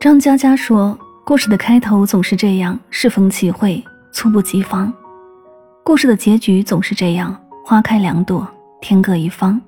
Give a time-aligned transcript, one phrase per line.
[0.00, 4.90] 张嘉佳说：“故事的开头总是这样，适逢其会，猝不及防；
[5.84, 8.48] 故事的结局总是这样，花开两朵，
[8.80, 9.60] 天各一方。”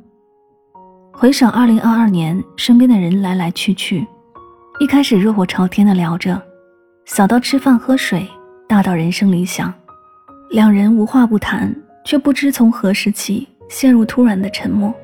[1.12, 4.06] 回首二零二二年，身边的人来来去去，
[4.80, 6.40] 一开始热火朝天的聊着，
[7.04, 8.26] 小到吃饭喝水，
[8.66, 9.70] 大到人生理想，
[10.52, 11.70] 两人无话不谈，
[12.06, 14.94] 却不知从何时起陷入突然的沉默。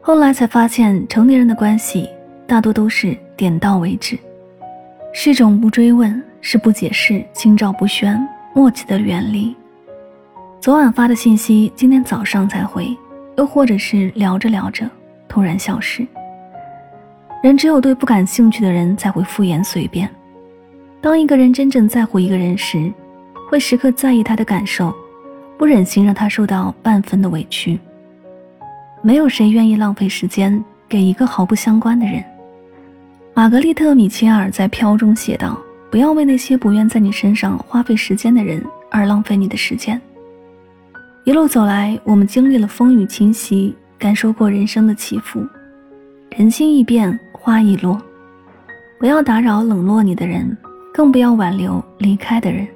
[0.00, 2.08] 后来才发现，成年人的关系。
[2.46, 4.18] 大多都是点到为止，
[5.12, 8.20] 是种不追问，是不解释，心照不宣，
[8.54, 9.54] 默契的远离。
[10.60, 12.96] 昨晚发的信息，今天早上才回，
[13.36, 14.88] 又或者是聊着聊着
[15.26, 16.06] 突然消失。
[17.42, 20.08] 人只有对不感兴趣的人才会敷衍随便。
[21.00, 22.92] 当一个人真正在乎一个人时，
[23.50, 24.94] 会时刻在意他的感受，
[25.58, 27.78] 不忍心让他受到半分的委屈。
[29.00, 32.22] 没有谁愿意浪费时间给一个毫不相关的人。
[33.34, 35.58] 玛格丽特·米切尔在《飘》中写道
[35.90, 39.98] ：“不要为那些不愿在你身上花费时间的人而浪费你的时间。”
[41.24, 45.42] 一路走来，我们经历了风雨侵袭，感受过人生的起伏。
[46.36, 47.98] 人心易变，花易落，
[49.00, 50.54] 不要打扰冷落你的人，
[50.92, 52.68] 更不要挽留离开的人。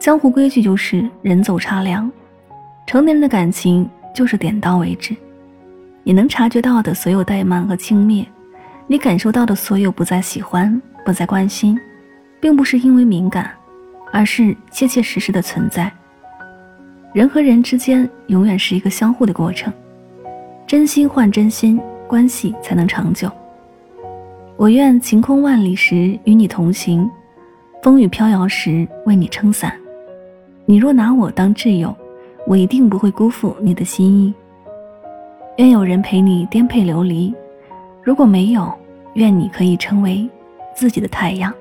[0.00, 2.10] 江湖规矩就是人走茶凉，
[2.84, 5.14] 成年人的感情就是点到为止。
[6.02, 8.26] 你能察觉到的所有怠慢和轻蔑。
[8.88, 11.78] 你感受到的所有不再喜欢、不再关心，
[12.38, 13.50] 并不是因为敏感，
[14.12, 15.92] 而是切切实实的存在。
[17.12, 19.72] 人和人之间永远是一个相互的过程，
[20.68, 23.28] 真心换真心，关系才能长久。
[24.56, 27.10] 我愿晴空万里时与你同行，
[27.82, 29.72] 风雨飘摇时为你撑伞。
[30.64, 31.94] 你若拿我当挚友，
[32.46, 34.32] 我一定不会辜负你的心意。
[35.56, 37.34] 愿有人陪你颠沛流离。
[38.06, 38.72] 如果没有，
[39.14, 40.30] 愿你可以成为
[40.76, 41.52] 自己的太阳。